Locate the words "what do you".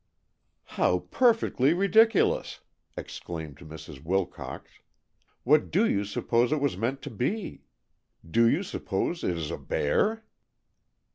5.43-6.05